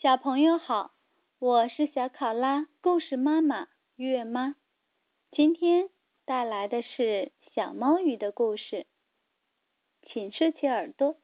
[0.00, 0.94] 小朋友好，
[1.38, 4.56] 我是小考拉故事妈妈月妈，
[5.30, 5.90] 今天
[6.24, 8.86] 带来的是小猫鱼的故事，
[10.00, 11.18] 请竖起耳朵，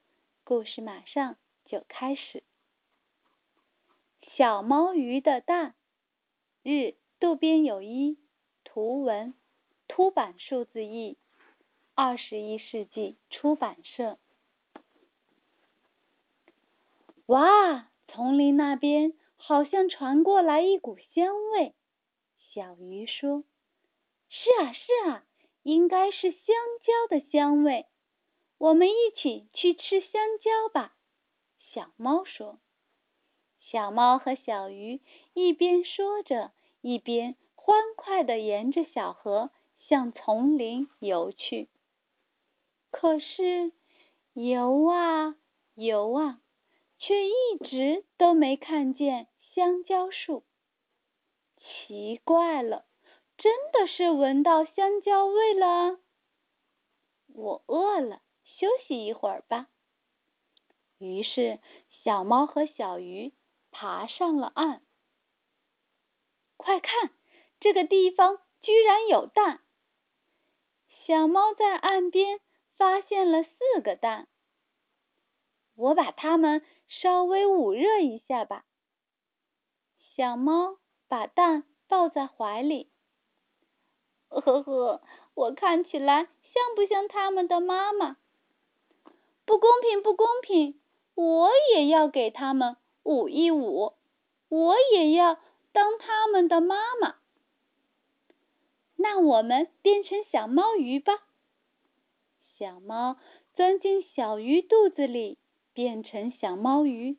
[0.44, 2.42] 故事马上就开始。
[4.36, 5.74] 小猫鱼的蛋，
[6.62, 8.18] 日渡边有一，
[8.62, 9.32] 图文，
[9.88, 11.16] 凸版数字译，
[11.94, 14.18] 二十一世纪出版社。
[17.24, 17.88] 哇！
[18.16, 21.74] 丛林那边好像传过来一股香味，
[22.38, 23.44] 小鱼说
[24.30, 25.24] ：“是啊，是啊，
[25.62, 26.40] 应该是香
[26.82, 27.84] 蕉的香味。
[28.56, 30.96] 我们一起去吃香蕉吧。”
[31.74, 32.58] 小猫说。
[33.60, 35.02] 小猫和小鱼
[35.34, 39.50] 一边说着，一边欢快地沿着小河
[39.90, 41.68] 向丛林游去。
[42.90, 43.72] 可是
[44.32, 45.36] 游啊
[45.74, 46.40] 游啊。
[46.98, 47.32] 却一
[47.68, 50.44] 直都没看见香蕉树，
[51.58, 52.86] 奇怪了，
[53.36, 55.98] 真的是闻到香蕉味了。
[57.28, 59.68] 我饿了，休息一会儿吧。
[60.98, 61.60] 于是，
[62.02, 63.34] 小猫和小鱼
[63.70, 64.82] 爬上了岸。
[66.56, 67.10] 快看，
[67.60, 69.62] 这个地方居然有蛋！
[71.06, 72.40] 小猫在岸边
[72.78, 74.28] 发现了四个蛋。
[75.76, 76.62] 我把它们。
[76.88, 78.64] 稍微捂热一下吧。
[80.14, 82.92] 小猫把蛋抱在怀里。
[84.28, 85.02] 呵呵，
[85.34, 88.18] 我看起来像不像他们的妈妈？
[89.44, 90.80] 不公平，不公平！
[91.16, 93.94] 我也要给他们捂一捂，
[94.48, 95.40] 我也要
[95.72, 97.16] 当他们的妈妈。
[98.94, 101.24] 那我们变成小猫鱼吧。
[102.56, 103.16] 小猫
[103.54, 105.36] 钻进小鱼肚子里。
[105.76, 107.18] 变成小猫鱼，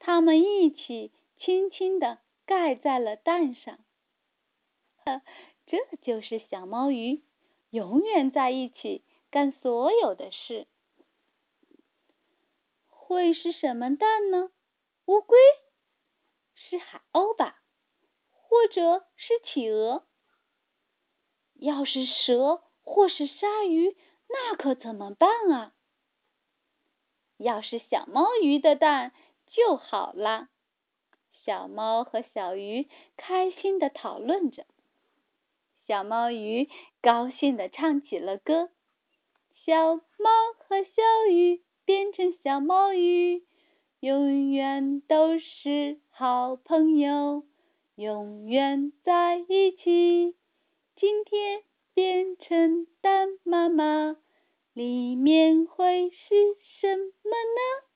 [0.00, 3.78] 它们一起轻轻地盖在了蛋上。
[5.66, 7.22] 这就是小猫鱼，
[7.70, 10.66] 永远在一起干所有的事。
[12.88, 14.50] 会是什么蛋呢？
[15.06, 15.38] 乌龟？
[16.56, 17.62] 是海鸥吧？
[18.32, 20.04] 或者是企鹅？
[21.54, 23.96] 要是蛇或是鲨鱼，
[24.28, 25.72] 那可怎么办啊？
[27.42, 29.12] 要是小猫鱼的蛋
[29.48, 30.48] 就好了。
[31.44, 32.86] 小猫和小鱼
[33.16, 34.66] 开心的讨论着，
[35.86, 36.68] 小猫鱼
[37.00, 38.68] 高兴的唱起了歌：
[39.64, 43.42] 小猫和小鱼变成小猫鱼，
[44.00, 47.44] 永远都是好朋友，
[47.94, 50.36] 永远在一起。
[50.94, 51.62] 今天
[51.94, 54.16] 变成蛋妈妈。
[54.72, 57.86] 里面会是什么呢？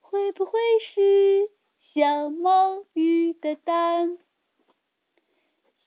[0.00, 1.50] 会不会是
[1.94, 4.18] 小猫鱼的蛋？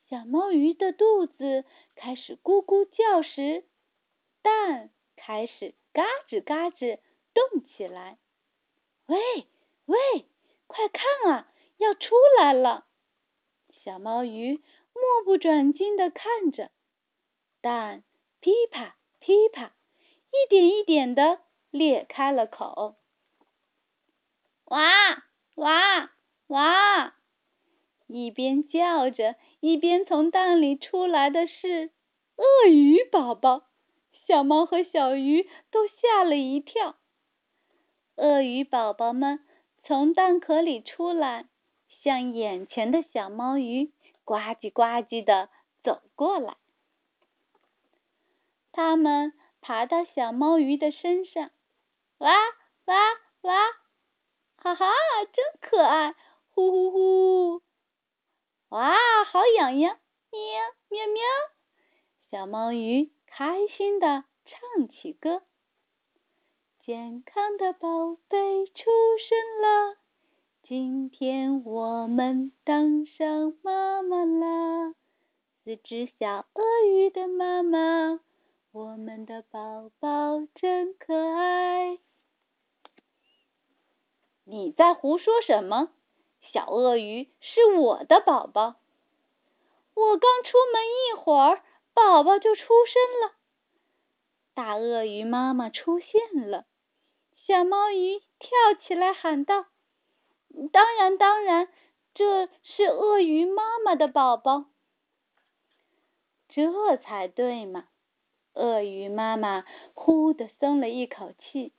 [0.07, 3.66] 小猫鱼的肚子开始咕咕叫时，
[4.41, 7.00] 蛋开始嘎吱嘎吱
[7.33, 8.17] 动起来。
[9.07, 9.19] 喂
[9.85, 9.97] 喂，
[10.67, 12.85] 快看啊，要出来了！
[13.83, 14.63] 小猫鱼
[14.94, 16.72] 目不转睛地看着
[17.59, 18.06] 蛋，
[18.39, 19.73] 噼啪噼啪。
[20.44, 21.40] 一点一点的
[21.72, 22.98] 裂开了口，
[24.66, 25.24] 哇
[25.56, 26.12] 哇
[26.48, 27.16] 哇！
[28.08, 31.92] 一边叫着，一边从蛋里出来的是
[32.36, 33.64] 鳄鱼宝宝。
[34.28, 36.98] 小猫和小鱼都吓了一跳。
[38.16, 39.46] 鳄鱼宝宝们
[39.84, 41.46] 从蛋壳里出来，
[42.04, 43.94] 向眼前的小猫鱼
[44.25, 45.48] 呱唧呱唧的
[45.86, 46.58] 走过来。
[48.74, 49.31] 它们。
[49.63, 51.50] 爬到小猫鱼的身上，
[52.18, 52.34] 哇
[52.84, 52.96] 哇
[53.44, 53.53] 哇，
[54.57, 54.85] 哈哈，
[55.31, 56.13] 真可爱！
[56.50, 57.62] 呼呼呼，
[58.69, 58.94] 哇，
[59.24, 59.97] 好痒痒！
[60.31, 60.40] 喵
[60.90, 61.24] 喵喵，
[62.29, 65.44] 小猫鱼开心的唱起歌。
[66.85, 68.84] 健康的宝贝出
[69.18, 69.97] 生了，
[70.62, 74.94] 今天我们当上妈妈啦！
[75.63, 78.19] 四只小鳄鱼的妈妈。
[78.74, 82.00] 我们的宝宝真可爱。
[84.46, 85.92] 你在胡说什么？
[86.52, 88.78] 小鳄鱼是我的宝宝。
[89.94, 93.36] 我刚出门一会儿，宝宝就出生了。
[94.56, 96.66] 大鳄鱼妈妈出现了。
[97.46, 99.68] 小猫鱼跳起来喊道
[100.74, 101.72] ：“当然，当然，
[102.16, 104.66] 这是鳄鱼妈妈的宝宝。
[106.50, 107.88] 这才对嘛！”
[108.53, 111.73] 鳄鱼妈妈呼的松了一口气，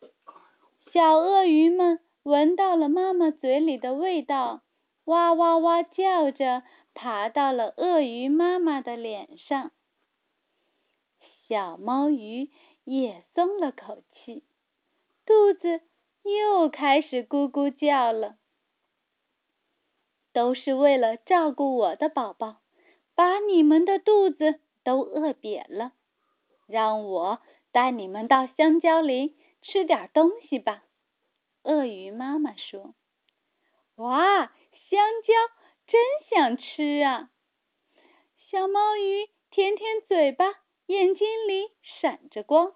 [0.93, 4.63] 小鳄鱼们闻到了妈妈嘴里的味道，
[5.05, 6.63] 哇哇哇叫着
[6.95, 9.71] 爬到了鳄鱼妈妈的脸上。
[11.47, 12.51] 小猫鱼
[12.85, 14.45] 也松了口气，
[15.27, 15.83] 肚子
[16.23, 18.37] 又开始咕咕叫了。
[20.33, 22.57] 都是为了照顾我的宝宝，
[23.15, 25.93] 把你们的肚子都饿瘪了。
[26.67, 27.41] 让我
[27.73, 30.85] 带你们到香蕉林吃点东西吧。
[31.63, 32.95] 鳄鱼妈妈说
[33.97, 35.33] ：“哇，香蕉
[35.87, 36.01] 真
[36.31, 37.31] 想吃啊！”
[38.51, 40.45] 小猫鱼舔舔嘴巴，
[40.87, 42.75] 眼睛里闪着光。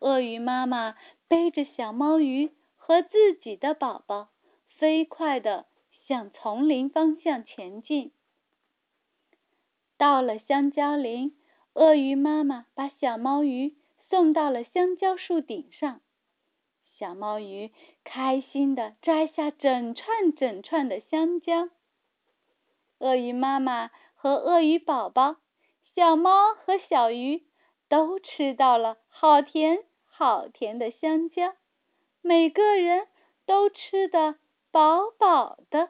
[0.00, 0.96] 鳄鱼妈妈
[1.28, 4.28] 背着小猫鱼和自己的宝宝，
[4.76, 5.66] 飞快的
[6.06, 8.12] 向丛林方向前进。
[9.96, 11.38] 到了香蕉林，
[11.74, 13.74] 鳄鱼妈妈把小猫鱼
[14.08, 16.00] 送到了香蕉树顶上。
[16.96, 17.72] 小猫鱼
[18.04, 21.68] 开心的摘下整串整串的香蕉，
[22.98, 25.36] 鳄鱼妈妈和鳄鱼宝宝、
[25.96, 27.42] 小猫和小鱼
[27.88, 31.56] 都吃到了好甜好甜的香蕉，
[32.22, 33.08] 每个人
[33.46, 34.36] 都吃得
[34.70, 35.88] 饱饱的。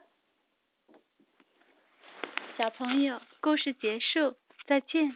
[2.56, 4.34] 小朋友，故事结束，
[4.66, 5.14] 再见。